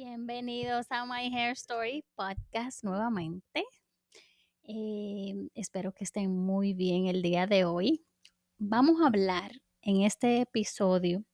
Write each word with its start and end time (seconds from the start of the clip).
Bienvenidos 0.00 0.86
a 0.90 1.04
My 1.06 1.26
Hair 1.26 1.54
Story 1.54 2.04
podcast 2.14 2.84
nuevamente. 2.84 3.64
Eh, 4.62 5.48
espero 5.56 5.92
que 5.92 6.04
estén 6.04 6.30
muy 6.30 6.72
bien 6.72 7.06
el 7.06 7.20
día 7.20 7.48
de 7.48 7.64
hoy. 7.64 8.06
Vamos 8.58 9.02
a 9.02 9.08
hablar 9.08 9.50
en 9.82 10.02
este 10.02 10.42
episodio 10.42 11.24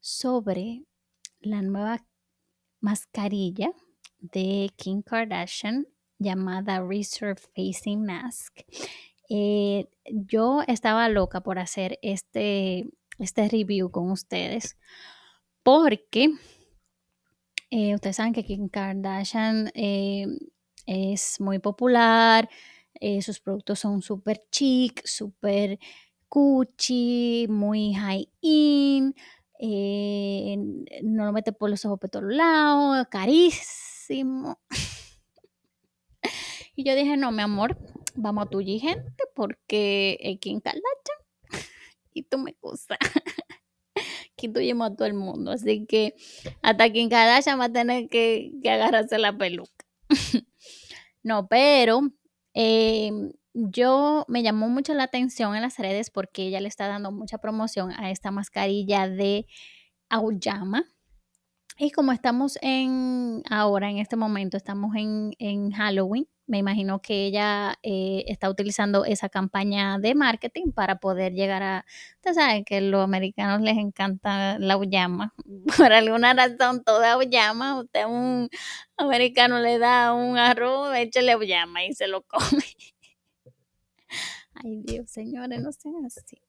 sobre 0.00 0.84
la 1.40 1.60
nueva 1.60 2.02
mascarilla 2.80 3.68
de 4.20 4.70
Kim 4.76 5.02
Kardashian 5.02 5.86
llamada 6.18 6.80
Resurfacing 6.82 8.06
Mask. 8.06 8.58
Eh, 9.28 9.86
yo 10.06 10.62
estaba 10.66 11.10
loca 11.10 11.42
por 11.42 11.58
hacer 11.58 11.98
este, 12.00 12.88
este 13.18 13.50
review 13.50 13.90
con 13.90 14.10
ustedes 14.10 14.78
porque 15.62 16.30
eh, 17.70 17.94
ustedes 17.94 18.16
saben 18.16 18.32
que 18.32 18.44
Kim 18.44 18.68
Kardashian 18.68 19.70
eh, 19.74 20.26
es 20.86 21.40
muy 21.40 21.58
popular, 21.58 22.48
eh, 22.94 23.20
sus 23.22 23.40
productos 23.40 23.80
son 23.80 24.02
súper 24.02 24.42
chic, 24.50 25.04
súper 25.04 25.78
cuchi, 26.28 27.46
muy 27.48 27.94
high-in, 27.94 29.14
no 31.02 31.24
lo 31.24 31.32
mete 31.32 31.52
por 31.52 31.70
los 31.70 31.84
ojos 31.84 31.98
por 31.98 32.10
todos 32.10 32.32
lados, 32.32 33.06
carísimo. 33.10 34.60
y 36.76 36.84
yo 36.84 36.94
dije, 36.94 37.16
no, 37.16 37.32
mi 37.32 37.42
amor, 37.42 37.76
vamos 38.14 38.46
a 38.46 38.50
tu 38.50 38.60
gente 38.60 39.24
porque 39.34 40.38
Kim 40.40 40.60
Kardashian 40.60 40.84
y 42.14 42.22
tú 42.22 42.38
me 42.38 42.56
gustas 42.60 42.98
que 44.36 44.48
a 44.48 44.94
todo 44.94 45.06
el 45.06 45.14
mundo. 45.14 45.52
Así 45.52 45.86
que 45.86 46.14
hasta 46.62 46.90
Kim 46.90 47.08
Kardashian 47.08 47.58
va 47.58 47.64
a 47.64 47.72
tener 47.72 48.08
que, 48.08 48.52
agarrarse 48.64 49.18
la 49.18 49.36
peluca. 49.36 49.86
no, 51.22 51.48
pero 51.48 52.00
eh, 52.54 53.10
yo 53.54 54.24
me 54.28 54.42
llamó 54.42 54.68
mucho 54.68 54.94
la 54.94 55.04
atención 55.04 55.56
en 55.56 55.62
las 55.62 55.78
redes 55.78 56.10
porque 56.10 56.42
ella 56.42 56.60
le 56.60 56.68
está 56.68 56.86
dando 56.88 57.10
mucha 57.10 57.38
promoción 57.38 57.90
a 57.92 58.10
esta 58.10 58.30
mascarilla 58.30 59.08
de 59.08 59.46
Aoyama. 60.10 60.84
Y 61.78 61.90
como 61.90 62.12
estamos 62.12 62.58
en 62.62 63.42
ahora, 63.50 63.90
en 63.90 63.98
este 63.98 64.16
momento, 64.16 64.56
estamos 64.56 64.94
en, 64.96 65.32
en 65.38 65.72
Halloween, 65.72 66.26
me 66.46 66.58
imagino 66.58 67.00
que 67.00 67.26
ella 67.26 67.78
eh, 67.82 68.24
está 68.28 68.48
utilizando 68.48 69.04
esa 69.04 69.28
campaña 69.28 69.98
de 69.98 70.14
marketing 70.14 70.72
para 70.72 70.98
poder 70.98 71.32
llegar 71.32 71.62
a, 71.62 71.84
ustedes 72.16 72.36
saben 72.36 72.64
que 72.64 72.78
a 72.78 72.80
los 72.80 73.02
americanos 73.02 73.60
les 73.62 73.76
encanta 73.76 74.58
la 74.58 74.76
uyama, 74.76 75.34
por 75.76 75.92
alguna 75.92 76.34
razón 76.34 76.84
toda 76.84 77.16
uyama, 77.18 77.80
usted 77.80 78.02
a 78.02 78.06
un 78.06 78.48
americano 78.96 79.58
le 79.58 79.78
da 79.78 80.12
un 80.12 80.38
arroz, 80.38 80.94
échale 80.96 81.36
uyama 81.36 81.84
y 81.84 81.92
se 81.94 82.06
lo 82.06 82.22
come. 82.22 82.62
Ay 84.54 84.80
Dios, 84.84 85.10
señores, 85.10 85.60
no 85.60 85.70
sean 85.72 86.06
así. 86.06 86.40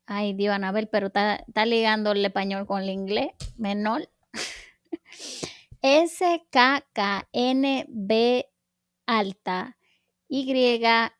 ay 0.06 0.34
Dios, 0.34 0.54
Anabel, 0.54 0.88
pero 0.88 1.06
está, 1.06 1.42
ligando 1.66 2.12
el 2.12 2.24
español 2.24 2.66
con 2.66 2.82
el 2.82 2.90
inglés, 2.90 3.32
menor. 3.56 4.08
S-K-K-N-B 5.82 6.84
alta, 9.06 9.76
Y-K-I-M.com. 10.28 11.14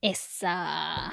Esa. 0.00 1.12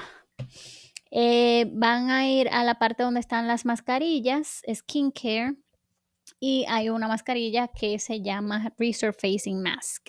Eh, 1.10 1.66
van 1.72 2.10
a 2.10 2.28
ir 2.28 2.48
a 2.50 2.64
la 2.64 2.78
parte 2.78 3.02
donde 3.02 3.20
están 3.20 3.48
las 3.48 3.64
mascarillas, 3.64 4.62
skincare, 4.72 5.56
y 6.40 6.64
hay 6.68 6.90
una 6.90 7.08
mascarilla 7.08 7.68
que 7.68 7.98
se 7.98 8.20
llama 8.22 8.72
Resurfacing 8.78 9.62
Mask. 9.62 10.08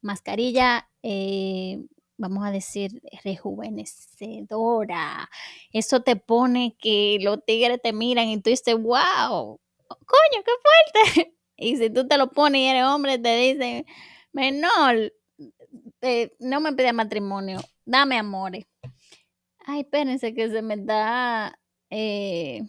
Mascarilla, 0.00 0.88
eh, 1.02 1.78
vamos 2.16 2.46
a 2.46 2.50
decir, 2.50 3.02
rejuvenecedora. 3.24 5.28
Eso 5.72 6.02
te 6.02 6.16
pone 6.16 6.76
que 6.78 7.18
los 7.20 7.44
tigres 7.44 7.80
te 7.82 7.92
miran 7.92 8.28
y 8.28 8.40
tú 8.40 8.50
dices, 8.50 8.74
wow, 8.74 9.60
coño, 9.88 10.42
qué 10.44 10.52
fuerte. 10.62 11.34
Y 11.54 11.76
si 11.76 11.90
tú 11.90 12.08
te 12.08 12.16
lo 12.18 12.30
pones 12.30 12.60
y 12.60 12.66
eres 12.66 12.84
hombre, 12.84 13.18
te 13.18 13.36
dicen, 13.36 13.86
menor, 14.32 15.12
eh, 16.00 16.34
no 16.40 16.60
me 16.60 16.72
pide 16.72 16.92
matrimonio, 16.92 17.60
dame 17.84 18.18
amores. 18.18 18.66
Ay, 19.64 19.80
espérense 19.80 20.34
que 20.34 20.50
se 20.50 20.62
me 20.62 20.76
da. 20.76 21.58
Eh, 21.90 22.62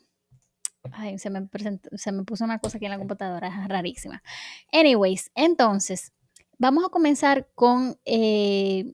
ay, 0.91 1.17
se 1.17 1.29
me, 1.29 1.47
se 1.95 2.11
me 2.11 2.23
puso 2.23 2.43
una 2.43 2.59
cosa 2.59 2.77
aquí 2.77 2.85
en 2.85 2.91
la 2.91 2.97
computadora, 2.97 3.49
rarísima. 3.67 4.21
Anyways, 4.71 5.31
entonces, 5.35 6.11
vamos 6.57 6.85
a 6.85 6.89
comenzar 6.89 7.49
con 7.55 7.97
eh, 8.05 8.93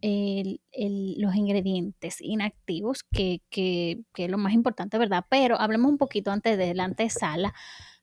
los 0.00 1.34
ingredientes 1.34 2.20
inactivos, 2.20 3.02
que, 3.04 3.42
que, 3.50 4.00
que, 4.14 4.26
es 4.26 4.30
lo 4.30 4.38
más 4.38 4.52
importante, 4.52 4.98
¿verdad? 4.98 5.24
Pero 5.28 5.60
hablemos 5.60 5.90
un 5.90 5.98
poquito 5.98 6.30
antes 6.30 6.58
de 6.58 6.74
la 6.74 6.84
antesala. 6.84 7.54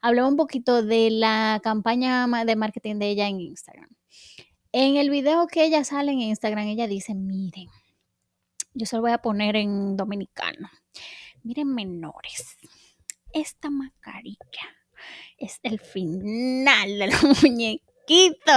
Hablemos 0.02 0.32
un 0.32 0.38
poquito 0.38 0.84
de 0.84 1.10
la 1.12 1.60
campaña 1.64 2.28
de 2.46 2.56
marketing 2.56 2.96
de 2.96 3.10
ella 3.10 3.28
en 3.28 3.40
Instagram. 3.40 3.90
En 4.72 4.98
el 4.98 5.10
video 5.10 5.48
que 5.48 5.66
ella 5.66 5.84
sale 5.84 6.12
en 6.12 6.20
Instagram, 6.20 6.68
ella 6.68 6.88
dice, 6.88 7.16
miren, 7.16 7.70
yo 8.76 8.86
se 8.86 8.98
lo 8.98 9.02
voy 9.02 9.12
a 9.12 9.22
poner 9.22 9.56
en 9.56 9.98
dominicano. 9.98 10.70
Miren, 11.44 11.74
menores, 11.74 12.58
esta 13.34 13.70
mascarilla 13.70 14.38
es 15.38 15.60
el 15.64 15.80
final 15.80 17.00
del 17.00 17.12
muñequito. 17.42 18.52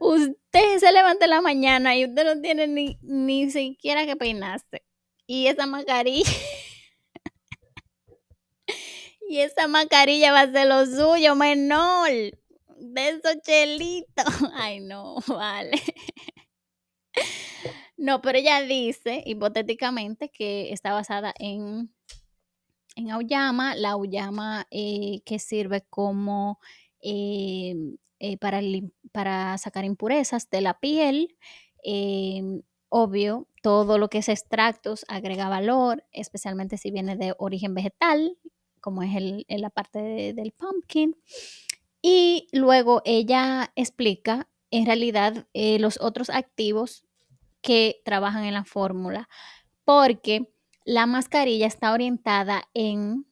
Usted 0.00 0.78
se 0.78 0.92
levanta 0.92 1.26
en 1.26 1.30
la 1.30 1.40
mañana 1.40 1.96
y 1.96 2.06
usted 2.06 2.24
no 2.24 2.40
tiene 2.40 2.66
ni, 2.66 2.98
ni 3.02 3.50
siquiera 3.50 4.06
que 4.06 4.16
peinarse. 4.16 4.82
Y 5.26 5.48
esa 5.48 5.66
mascarilla. 5.66 6.30
y 9.28 9.40
esa 9.40 9.68
mascarilla 9.68 10.32
va 10.32 10.42
a 10.42 10.52
ser 10.52 10.68
lo 10.68 10.86
suyo, 10.86 11.34
menor. 11.34 12.08
De 12.08 13.08
esos 13.08 13.42
chelitos. 13.42 14.24
Ay, 14.54 14.80
no, 14.80 15.16
vale. 15.26 15.72
No, 18.00 18.22
pero 18.22 18.38
ella 18.38 18.62
dice 18.62 19.22
hipotéticamente 19.26 20.30
que 20.30 20.72
está 20.72 20.94
basada 20.94 21.34
en, 21.38 21.92
en 22.96 23.10
Auyama, 23.10 23.74
la 23.74 23.90
Auyama 23.90 24.66
eh, 24.70 25.20
que 25.26 25.38
sirve 25.38 25.82
como 25.82 26.60
eh, 27.02 27.76
eh, 28.18 28.38
para, 28.38 28.62
para, 29.12 29.58
sacar 29.58 29.84
impurezas 29.84 30.48
de 30.48 30.62
la 30.62 30.80
piel. 30.80 31.36
obvio, 32.88 33.46
todo 33.62 33.98
lo 33.98 34.08
que 34.08 34.18
es 34.18 34.30
extractos 34.30 35.04
agrega 35.06 35.50
valor, 35.50 36.02
especialmente 36.10 36.78
si 36.78 36.90
viene 36.90 37.16
de 37.16 37.34
origen 37.36 37.74
vegetal, 37.74 38.38
como 38.80 39.02
es 39.02 39.14
el, 39.14 39.44
la 39.46 39.68
parte 39.68 40.32
del 40.32 40.52
pumpkin. 40.52 41.16
Y 42.00 42.48
luego 42.52 43.02
ella 43.04 43.72
explica 43.76 44.48
en 44.70 44.86
realidad 44.86 45.46
los 45.52 46.00
otros 46.00 46.30
activos 46.30 47.04
que 47.60 48.00
trabajan 48.04 48.44
en 48.44 48.54
la 48.54 48.64
fórmula, 48.64 49.28
porque 49.84 50.52
la 50.84 51.06
mascarilla 51.06 51.66
está 51.66 51.92
orientada 51.92 52.62
en, 52.74 53.26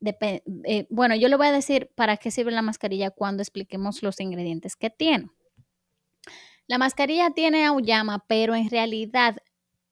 eh, 0.00 0.86
bueno, 0.90 1.14
yo 1.14 1.28
le 1.28 1.36
voy 1.36 1.46
a 1.46 1.52
decir 1.52 1.90
para 1.94 2.16
qué 2.16 2.30
sirve 2.30 2.50
la 2.50 2.62
mascarilla 2.62 3.10
cuando 3.10 3.42
expliquemos 3.42 4.02
los 4.02 4.20
ingredientes 4.20 4.76
que 4.76 4.90
tiene. 4.90 5.30
La 6.66 6.78
mascarilla 6.78 7.30
tiene 7.30 7.66
auyama, 7.66 8.24
pero 8.26 8.54
en 8.54 8.70
realidad 8.70 9.36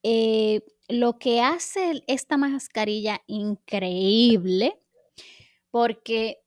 eh, 0.03 0.63
lo 0.89 1.19
que 1.19 1.41
hace 1.41 2.03
esta 2.07 2.37
mascarilla 2.37 3.23
increíble, 3.27 4.79
porque 5.71 6.40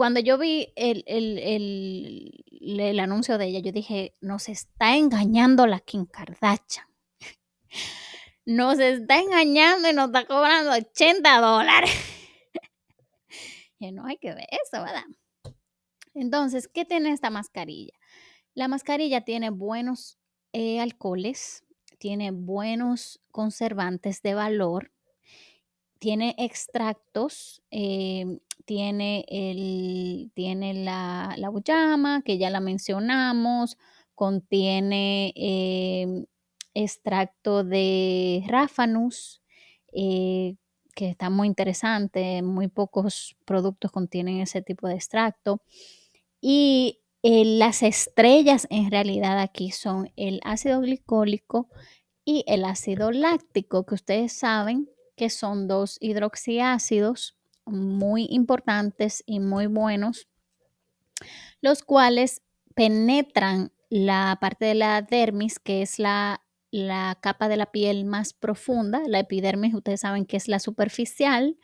cuando 0.00 0.20
yo 0.20 0.38
vi 0.38 0.72
el, 0.76 1.04
el, 1.06 3.00
anuncio 3.00 3.36
de 3.36 3.48
ella, 3.48 3.58
yo 3.58 3.70
dije, 3.70 4.16
nos 4.22 4.48
está 4.48 4.96
engañando 4.96 5.66
la 5.66 5.78
Kim 5.80 6.06
Kardashian. 6.06 6.86
Nos 8.46 8.78
está 8.78 9.18
engañando 9.18 9.90
y 9.90 9.92
nos 9.92 10.06
está 10.06 10.24
cobrando 10.24 10.72
80 10.72 11.40
dólares. 11.40 11.90
y 13.78 13.92
no 13.92 14.06
hay 14.06 14.16
que 14.16 14.32
ver 14.32 14.46
eso, 14.50 14.82
¿verdad? 14.82 15.04
Entonces, 16.14 16.66
¿qué 16.66 16.86
tiene 16.86 17.12
esta 17.12 17.28
mascarilla? 17.28 17.92
La 18.54 18.68
mascarilla 18.68 19.20
tiene 19.20 19.50
buenos 19.50 20.18
eh, 20.54 20.80
alcoholes, 20.80 21.66
tiene 21.98 22.30
buenos 22.30 23.20
conservantes 23.32 24.22
de 24.22 24.32
valor, 24.32 24.92
tiene 25.98 26.34
extractos, 26.38 27.62
eh, 27.70 28.40
tiene, 28.70 29.24
el, 29.26 30.30
tiene 30.32 30.74
la, 30.74 31.34
la 31.36 32.22
que 32.24 32.38
ya 32.38 32.50
la 32.50 32.60
mencionamos, 32.60 33.76
contiene 34.14 35.32
eh, 35.34 36.24
extracto 36.72 37.64
de 37.64 38.44
ráfanus, 38.46 39.42
eh, 39.92 40.54
que 40.94 41.08
está 41.08 41.30
muy 41.30 41.48
interesante, 41.48 42.42
muy 42.42 42.68
pocos 42.68 43.34
productos 43.44 43.90
contienen 43.90 44.38
ese 44.40 44.62
tipo 44.62 44.86
de 44.86 44.94
extracto. 44.94 45.62
Y 46.40 47.00
las 47.24 47.82
estrellas 47.82 48.68
en 48.70 48.92
realidad 48.92 49.40
aquí 49.40 49.72
son 49.72 50.12
el 50.14 50.38
ácido 50.44 50.80
glicólico 50.80 51.68
y 52.24 52.44
el 52.46 52.64
ácido 52.64 53.10
láctico, 53.10 53.84
que 53.84 53.96
ustedes 53.96 54.32
saben 54.32 54.88
que 55.16 55.28
son 55.28 55.66
dos 55.66 55.96
hidroxiácidos 56.00 57.39
muy 57.70 58.26
importantes 58.30 59.22
y 59.26 59.40
muy 59.40 59.66
buenos, 59.66 60.28
los 61.60 61.82
cuales 61.82 62.42
penetran 62.74 63.72
la 63.88 64.38
parte 64.40 64.66
de 64.66 64.74
la 64.74 65.02
dermis, 65.02 65.58
que 65.58 65.82
es 65.82 65.98
la, 65.98 66.42
la 66.70 67.18
capa 67.20 67.48
de 67.48 67.56
la 67.56 67.72
piel 67.72 68.04
más 68.04 68.32
profunda. 68.32 69.02
La 69.06 69.18
epidermis, 69.20 69.74
ustedes 69.74 70.00
saben 70.00 70.24
que 70.24 70.36
es 70.36 70.48
la 70.48 70.60
superficial, 70.60 71.58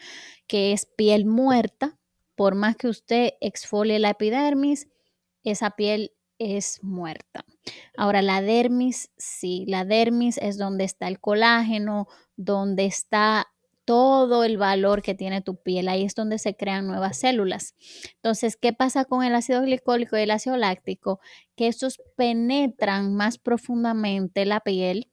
que 0.47 0.73
es 0.73 0.87
piel 0.87 1.25
muerta. 1.25 1.99
Por 2.35 2.55
más 2.55 2.77
que 2.77 2.89
usted 2.89 3.35
exfolie 3.41 3.99
la 3.99 4.11
epidermis, 4.11 4.89
esa 5.45 5.71
piel 5.71 6.13
es 6.39 6.83
muerta. 6.83 7.45
Ahora, 7.97 8.21
la 8.21 8.43
dermis, 8.43 9.11
sí, 9.17 9.65
la 9.67 9.85
dermis 9.85 10.39
es 10.39 10.59
donde 10.59 10.85
está 10.85 11.09
el 11.09 11.21
colágeno, 11.21 12.09
donde 12.37 12.85
está 12.85 13.47
todo 13.87 14.45
el 14.45 14.59
valor 14.59 15.01
que 15.01 15.15
tiene 15.15 15.41
tu 15.41 15.57
piel. 15.57 15.89
Ahí 15.89 16.05
es 16.05 16.15
donde 16.15 16.39
se 16.39 16.55
crean 16.55 16.87
nuevas 16.87 17.17
células. 17.17 17.75
Entonces, 18.17 18.57
¿qué 18.57 18.75
pasa 18.75 19.07
con 19.07 19.25
el 19.25 19.35
ácido 19.35 19.63
glicólico 19.63 20.19
y 20.19 20.23
el 20.23 20.33
ácido 20.33 20.59
láctico? 20.59 21.21
Que 21.55 21.69
estos 21.69 22.03
penetran 22.17 23.15
más 23.15 23.39
profundamente 23.39 24.45
la 24.45 24.61
piel 24.61 25.11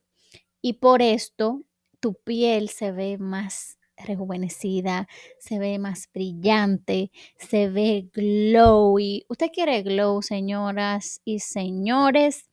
y 0.62 0.74
por 0.74 1.02
esto 1.02 1.62
tu 2.02 2.16
piel 2.16 2.68
se 2.68 2.92
ve 2.92 3.18
más 3.18 3.78
rejuvenecida, 3.96 5.08
se 5.40 5.60
ve 5.60 5.78
más 5.78 6.10
brillante, 6.14 7.12
se 7.38 7.70
ve 7.70 8.10
glowy. 8.12 9.26
¿Usted 9.30 9.52
quiere 9.54 9.84
glow, 9.84 10.22
señoras 10.22 11.22
y 11.24 11.40
señores? 11.40 12.50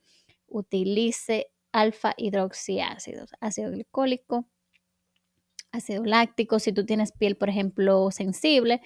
Utilice 0.47 1.47
alfa 1.71 2.13
hidroxiácidos, 2.15 3.31
ácido 3.39 3.71
glicólico, 3.71 4.45
ácido 5.71 6.03
láctico. 6.03 6.59
Si 6.59 6.73
tú 6.73 6.85
tienes 6.85 7.11
piel, 7.11 7.37
por 7.37 7.49
ejemplo, 7.49 8.11
sensible, 8.11 8.81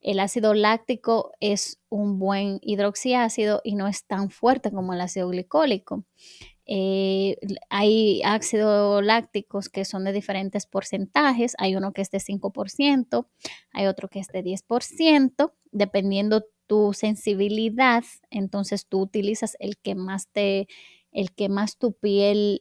el 0.00 0.20
ácido 0.20 0.52
láctico 0.52 1.32
es 1.40 1.80
un 1.88 2.18
buen 2.18 2.58
hidroxiácido 2.62 3.62
y 3.64 3.74
no 3.74 3.88
es 3.88 4.04
tan 4.04 4.30
fuerte 4.30 4.70
como 4.70 4.92
el 4.92 5.00
ácido 5.00 5.28
glicólico. 5.28 6.04
Eh, 6.66 7.36
hay 7.70 8.22
ácidos 8.22 9.04
lácticos 9.04 9.68
que 9.68 9.84
son 9.84 10.04
de 10.04 10.12
diferentes 10.12 10.66
porcentajes. 10.66 11.54
Hay 11.58 11.76
uno 11.76 11.92
que 11.92 12.02
es 12.02 12.10
de 12.10 12.20
5%, 12.20 13.28
hay 13.72 13.86
otro 13.86 14.08
que 14.08 14.20
es 14.20 14.28
de 14.28 14.42
10%, 14.42 15.54
dependiendo 15.72 16.44
tu 16.66 16.92
sensibilidad. 16.92 18.04
Entonces 18.30 18.86
tú 18.86 19.00
utilizas 19.00 19.56
el 19.58 19.78
que 19.78 19.94
más 19.94 20.28
te, 20.28 20.68
el 21.12 21.34
que 21.34 21.48
más 21.48 21.78
tu 21.78 21.92
piel 21.94 22.60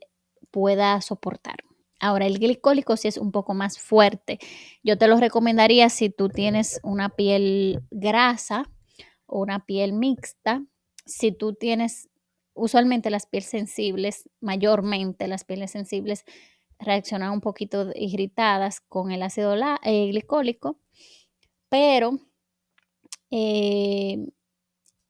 pueda 0.51 0.99
soportar. 1.01 1.57
Ahora, 2.03 2.25
el 2.25 2.37
glicólico 2.37 2.97
sí 2.97 3.07
es 3.07 3.17
un 3.17 3.31
poco 3.31 3.53
más 3.53 3.79
fuerte. 3.79 4.37
Yo 4.83 4.97
te 4.97 5.07
lo 5.07 5.15
recomendaría 5.15 5.87
si 5.89 6.09
tú 6.09 6.27
tienes 6.27 6.81
una 6.83 7.07
piel 7.07 7.81
grasa 7.91 8.69
o 9.25 9.39
una 9.39 9.65
piel 9.65 9.93
mixta. 9.93 10.65
Si 11.05 11.31
tú 11.31 11.53
tienes 11.53 12.09
usualmente 12.53 13.09
las 13.09 13.25
pieles 13.25 13.49
sensibles, 13.49 14.29
mayormente 14.41 15.29
las 15.29 15.45
pieles 15.45 15.71
sensibles 15.71 16.25
reaccionan 16.77 17.31
un 17.31 17.39
poquito 17.39 17.91
irritadas 17.95 18.81
con 18.81 19.11
el 19.11 19.23
ácido 19.23 19.55
eh, 19.83 20.07
glicólico, 20.07 20.81
pero 21.69 22.19
eh, 23.31 24.27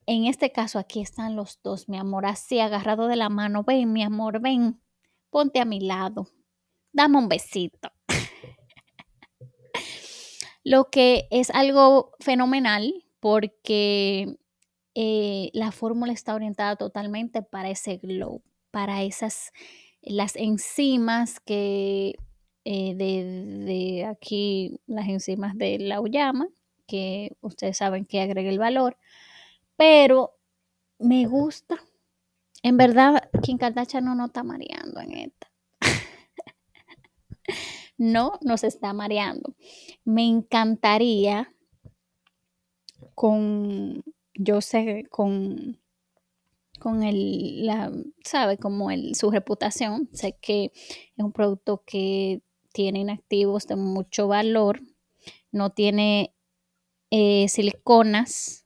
en 0.06 0.26
este 0.26 0.52
caso 0.52 0.78
aquí 0.78 1.02
están 1.02 1.36
los 1.36 1.60
dos, 1.64 1.90
mi 1.90 1.98
amor, 1.98 2.28
así 2.28 2.60
agarrado 2.60 3.08
de 3.08 3.16
la 3.16 3.30
mano, 3.30 3.64
ven, 3.64 3.92
mi 3.92 4.04
amor, 4.04 4.40
ven, 4.40 4.80
ponte 5.32 5.60
a 5.60 5.66
mi 5.66 5.80
lado, 5.80 6.28
dame 6.94 7.18
un 7.18 7.28
besito. 7.28 7.92
Lo 10.64 10.90
que 10.90 11.28
es 11.30 11.50
algo 11.50 12.14
fenomenal 12.20 13.04
porque 13.20 14.38
eh, 14.96 15.50
la 15.54 15.72
fórmula 15.72 16.14
está 16.14 16.36
orientada 16.36 16.76
totalmente 16.76 17.42
para 17.42 17.70
ese 17.70 17.98
glow, 17.98 18.42
para 18.72 19.04
esas, 19.04 19.52
las 20.02 20.36
enzimas 20.36 21.40
que 21.42 22.16
eh, 22.66 22.96
de, 22.96 24.06
aquí, 24.06 24.80
las 24.88 25.08
enzimas 25.10 25.58
de 25.58 25.80
la 25.80 26.00
uyama, 26.00 26.48
que 26.88 27.36
ustedes 27.42 27.78
saben 27.78 28.06
que 28.06 28.22
agrega 28.22 28.50
el 28.50 28.60
valor, 28.60 28.98
pero 29.76 30.38
me 31.00 31.26
gusta. 31.26 31.78
En 32.62 32.78
verdad, 32.78 33.30
Kim 33.42 33.58
Kardashian 33.58 34.06
no 34.06 34.16
nos 34.16 34.28
está 34.28 34.44
mareando 34.44 35.02
en 35.02 35.12
esta. 35.14 35.53
No 37.98 38.40
nos 38.42 38.64
está 38.64 38.94
mareando. 38.94 39.56
Me 40.04 40.26
encantaría 40.26 41.54
con 43.16 44.04
yo 44.36 44.62
sé 44.62 45.06
con, 45.10 45.80
con 46.80 47.04
el, 47.04 47.66
la, 47.66 47.92
sabe, 48.24 48.58
como 48.58 48.92
el, 48.92 49.16
su 49.16 49.32
reputación, 49.32 50.10
sé 50.14 50.38
que 50.42 50.72
es 50.74 51.24
un 51.24 51.32
producto 51.32 51.84
que 51.86 52.42
tiene 52.74 53.00
inactivos 53.00 53.68
de 53.68 53.76
mucho 53.76 54.28
valor, 54.28 54.82
no 55.52 55.70
tiene 55.72 56.34
eh, 57.12 57.48
siliconas, 57.48 58.66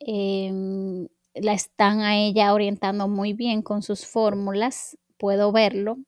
em, 0.00 1.08
la 1.34 1.54
están 1.54 2.00
a 2.00 2.18
ella 2.18 2.52
orientando 2.52 3.08
muy 3.08 3.32
bien 3.32 3.62
con 3.62 3.82
sus 3.82 4.06
fórmulas, 4.06 4.98
puedo 5.16 5.52
verlo, 5.52 5.98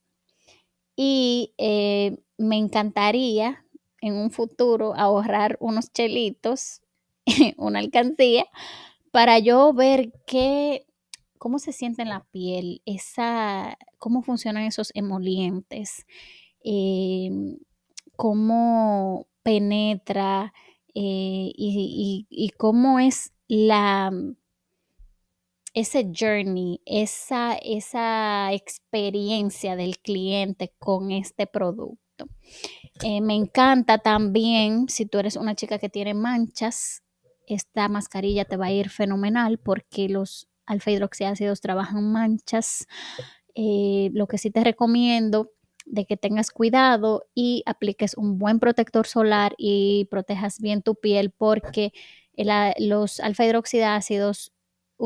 y 0.97 1.55
eh, 1.59 2.19
me 2.39 2.57
encantaría 2.57 3.65
en 4.01 4.15
un 4.15 4.31
futuro 4.31 4.95
ahorrar 4.97 5.57
unos 5.61 5.93
chelitos 5.93 6.83
una 7.57 7.79
alcancía 7.79 8.47
para 9.11 9.39
yo 9.39 9.73
ver 9.73 10.13
qué, 10.27 10.87
cómo 11.39 11.59
se 11.59 11.73
siente 11.73 12.03
en 12.03 12.09
la 12.09 12.25
piel, 12.33 12.83
esa, 12.87 13.77
cómo 13.99 14.23
funcionan 14.23 14.65
esos 14.65 14.91
emolientes, 14.95 16.07
em, 16.65 17.59
cómo 18.17 19.27
penetra 19.43 20.53
eh, 20.95 21.53
y, 21.55 22.53
cómo 22.57 22.99
es 22.99 23.33
la 23.49 24.11
ese 25.75 26.11
journey, 26.15 26.81
esa, 26.85 27.55
esa 27.55 28.53
experiencia 28.53 29.77
del 29.77 29.99
cliente 29.99 30.75
con 30.79 31.11
este 31.11 31.47
producto. 31.47 32.27
Eh, 33.03 33.21
me 33.21 33.35
encanta 33.35 33.99
también 33.99 34.89
si 34.89 35.07
tú 35.07 35.19
eres 35.19 35.37
una 35.37 35.55
chica 35.55 35.79
que 35.79 35.89
tiene 35.89 36.15
manchas, 36.15 37.03
esta 37.47 37.89
mascarilla 37.89 38.45
te 38.45 38.57
va 38.57 38.67
a 38.67 38.73
ir 38.73 38.91
fenomenal 38.91 39.59
porque 39.59 40.09
los 40.09 40.49
alfa 40.67 40.91
hidroxiácidos 40.91 41.61
trabajan 41.61 42.13
manchas. 42.13 42.87
Eh, 43.55 44.11
lo 44.13 44.27
que 44.27 44.39
sí 44.39 44.51
te 44.51 44.65
recomiendo 44.65 45.51
de 45.85 46.07
que 46.07 46.17
tengas 46.17 46.51
cuidado 46.51 47.27
y 47.35 47.63
apliques 47.67 48.17
un 48.17 48.39
buen 48.39 48.61
protector 48.61 49.07
solar 49.07 49.55
y 49.59 50.07
protejas 50.11 50.61
bien 50.61 50.83
tu 50.83 50.95
piel 50.95 51.31
porque 51.31 51.93
los 52.79 53.21
alfa 53.21 53.45
hidroxiácidos 53.45 54.53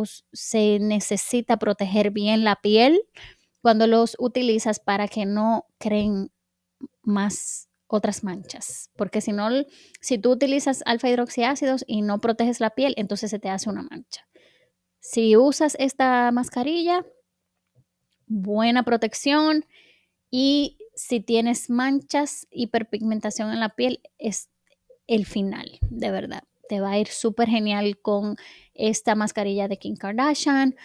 se 0.04 0.78
necesita 0.78 1.58
proteger 1.58 2.10
bien 2.10 2.44
la 2.44 2.56
piel 2.56 3.02
cuando 3.62 3.86
los 3.86 4.16
utilizas 4.18 4.78
para 4.78 5.08
que 5.08 5.26
no 5.26 5.66
creen 5.78 6.30
más 7.02 7.68
otras 7.88 8.24
manchas, 8.24 8.90
porque 8.96 9.20
si 9.20 9.32
no, 9.32 9.48
si 10.00 10.18
tú 10.18 10.32
utilizas 10.32 10.82
alfa 10.86 11.08
hidroxiácidos 11.08 11.84
y 11.86 12.02
no 12.02 12.20
proteges 12.20 12.60
la 12.60 12.70
piel, 12.70 12.94
entonces 12.96 13.30
se 13.30 13.38
te 13.38 13.48
hace 13.48 13.70
una 13.70 13.82
mancha. 13.82 14.28
Si 15.00 15.36
usas 15.36 15.76
esta 15.78 16.30
mascarilla, 16.32 17.06
buena 18.26 18.82
protección 18.82 19.64
y 20.30 20.78
si 20.94 21.20
tienes 21.20 21.70
manchas, 21.70 22.48
hiperpigmentación 22.50 23.52
en 23.52 23.60
la 23.60 23.70
piel, 23.76 24.00
es 24.18 24.50
el 25.06 25.26
final, 25.26 25.78
de 25.82 26.10
verdad. 26.10 26.42
Te 26.68 26.80
va 26.80 26.92
a 26.92 26.98
ir 26.98 27.08
súper 27.08 27.48
genial 27.48 27.98
con 28.00 28.36
esta 28.74 29.14
mascarilla 29.14 29.68
de 29.68 29.78
Kim 29.78 29.96
Kardashian. 29.96 30.76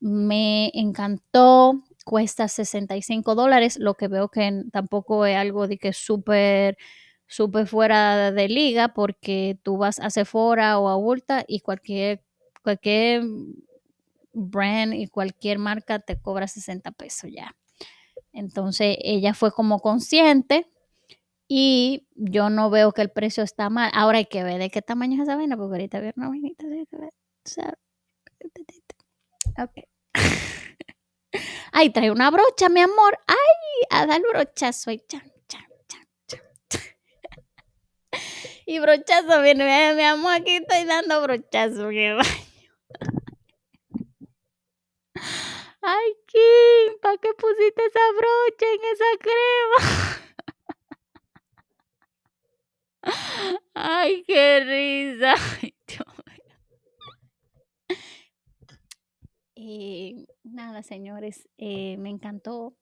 Me 0.00 0.70
encantó. 0.74 1.82
cuesta 2.04 2.48
65 2.48 3.34
dólares, 3.34 3.78
lo 3.78 3.94
que 3.94 4.08
veo 4.08 4.28
que 4.28 4.64
tampoco 4.72 5.26
es 5.26 5.36
algo 5.36 5.68
de 5.68 5.78
que 5.78 5.92
súper 5.92 6.76
súper 7.30 7.68
fuera 7.68 8.32
de 8.32 8.48
liga 8.48 8.88
porque 8.88 9.56
tú 9.62 9.78
vas 9.78 10.00
a 10.00 10.10
Sephora 10.10 10.80
o 10.80 10.88
a 10.88 10.96
Ulta 10.96 11.44
y 11.46 11.60
cualquier, 11.60 12.24
cualquier 12.64 13.22
brand 14.32 14.94
y 14.94 15.06
cualquier 15.06 15.60
marca 15.60 16.00
te 16.00 16.20
cobra 16.20 16.48
60 16.48 16.90
pesos 16.90 17.30
ya. 17.32 17.56
Entonces 18.32 18.96
ella 19.00 19.32
fue 19.32 19.52
como 19.52 19.78
consciente 19.78 20.66
y 21.52 22.06
yo 22.14 22.48
no 22.48 22.70
veo 22.70 22.92
que 22.92 23.02
el 23.02 23.10
precio 23.10 23.42
está 23.42 23.70
mal. 23.70 23.90
Ahora 23.92 24.18
hay 24.18 24.26
que 24.26 24.44
ver 24.44 24.60
de 24.60 24.70
qué 24.70 24.82
tamaño 24.82 25.16
es 25.16 25.22
esa 25.22 25.34
vaina 25.34 25.56
porque 25.56 25.72
ahorita 25.72 25.98
ver 25.98 26.14
una 26.16 26.28
vainita. 26.28 26.64
Ok. 29.58 29.72
Ay, 31.72 31.90
trae 31.90 32.12
una 32.12 32.30
brocha, 32.30 32.68
mi 32.68 32.80
amor. 32.80 33.18
Ay, 33.26 33.36
a 33.90 34.06
dar 34.06 34.20
brochazo. 34.32 34.90
Ay, 34.90 35.02
y 38.66 38.78
brochazo, 38.78 39.42
viene, 39.42 39.94
mi 39.94 40.04
amor, 40.04 40.34
aquí 40.34 40.54
estoy 40.54 40.84
dando 40.84 41.20
brochazo. 41.20 41.88
Ay, 45.82 46.12
Kim, 46.28 46.98
¿para 47.02 47.18
qué 47.18 47.34
pusiste 47.34 47.86
esa 47.86 48.12
brocha 48.16 48.66
en 48.72 48.84
esa 48.92 49.04
crema? 49.18 50.20
Ay, 53.74 54.24
qué 54.26 54.60
risa. 54.60 55.34
Eh, 59.62 60.14
nada, 60.42 60.82
señores, 60.82 61.46
eh, 61.58 61.98
me 61.98 62.08
encantó. 62.08 62.74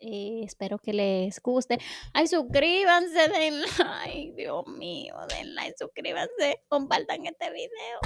Eh, 0.00 0.40
espero 0.44 0.78
que 0.78 0.92
les 0.92 1.40
guste. 1.40 1.78
Ay, 2.12 2.26
suscríbanse, 2.26 3.28
den 3.28 3.62
like. 3.62 4.32
Dios 4.36 4.66
mío, 4.66 5.14
den 5.28 5.54
like, 5.54 5.76
suscríbanse, 5.78 6.60
compartan 6.66 7.24
este 7.26 7.52
video. 7.52 8.00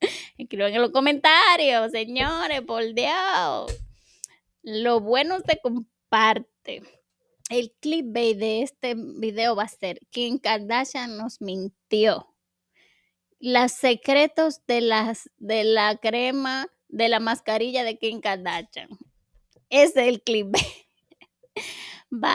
Escriban 0.38 0.74
en 0.74 0.80
los 0.80 0.92
comentarios, 0.92 1.90
señores, 1.90 2.62
por 2.62 2.94
Dios. 2.94 3.84
Lo 4.62 5.00
bueno 5.00 5.40
se 5.40 5.58
comparte. 5.60 6.82
El 7.52 7.70
clipbait 7.80 8.38
de 8.38 8.62
este 8.62 8.94
video 8.96 9.54
va 9.54 9.64
a 9.64 9.68
ser 9.68 10.00
Kim 10.08 10.38
Kardashian 10.38 11.18
nos 11.18 11.42
mintió. 11.42 12.34
Los 13.40 13.72
secretos 13.72 14.64
de, 14.66 14.80
las, 14.80 15.28
de 15.36 15.62
la 15.64 15.98
crema, 15.98 16.68
de 16.88 17.10
la 17.10 17.20
mascarilla 17.20 17.84
de 17.84 17.98
Kim 17.98 18.22
Kardashian. 18.22 18.88
Es 19.68 19.94
el 19.96 20.22
clipbait. 20.22 20.64
Bye. 22.10 22.32